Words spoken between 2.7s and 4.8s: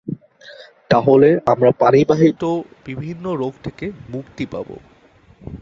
বিভিন্ন রোগ হতে মুক্তি পাব।